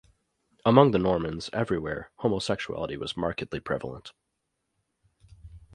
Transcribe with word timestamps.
Among 0.65 0.89
the 0.89 0.97
Normans, 0.97 1.51
everywhere, 1.53 2.09
homosexuality 2.15 2.97
was 2.97 3.15
markedly 3.15 3.59
prevalent. 3.59 4.13